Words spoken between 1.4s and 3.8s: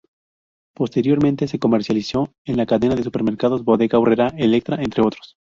se comercializó en la cadena de supermercados